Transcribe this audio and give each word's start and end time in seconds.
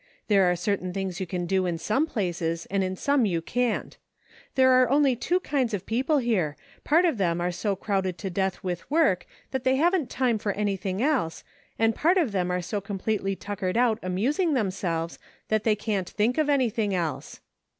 There 0.29 0.49
are 0.49 0.55
certain 0.55 0.91
things 0.93 1.19
you 1.19 1.27
can 1.27 1.45
do 1.45 1.67
in 1.67 1.77
some 1.77 2.07
places, 2.07 2.65
and 2.71 2.83
in 2.83 2.95
some 2.95 3.23
you 3.27 3.39
can't. 3.39 3.97
There 4.55 4.71
are 4.71 4.89
only 4.89 5.15
two 5.15 5.39
kinds 5.41 5.75
of 5.75 5.85
peo 5.85 6.01
ple 6.01 6.17
here: 6.17 6.57
part 6.83 7.05
of 7.05 7.19
them 7.19 7.39
are 7.39 7.51
so 7.51 7.75
crowded 7.75 8.17
to 8.17 8.31
death 8.31 8.63
with 8.63 8.89
work 8.89 9.27
that 9.51 9.63
they 9.63 9.75
haven't 9.75 10.09
time 10.09 10.39
for 10.39 10.53
anything 10.53 11.03
else, 11.03 11.43
and 11.77 11.93
part 11.93 12.17
of 12.17 12.31
them 12.31 12.49
are 12.49 12.63
so 12.63 12.81
completely 12.81 13.35
tuckered 13.35 13.77
out 13.77 13.99
amusing 14.01 14.55
themselves 14.55 15.19
that 15.49 15.65
they 15.65 15.75
can't 15.75 16.09
think 16.09 16.39
of 16.39 16.49
any 16.49 16.71
thing 16.71 16.95
else. 16.95 17.39